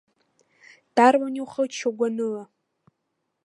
Дарбан 0.95 1.35
иухыччо 1.39 1.89
гәаныла? 1.97 2.43